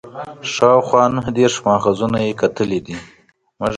شاوخوا 0.53 1.03
نهه 1.15 1.31
دېرش 1.37 1.55
ماخذونه 1.67 2.17
یې 2.25 2.31
کتلي 2.41 2.79
دي. 2.85 2.97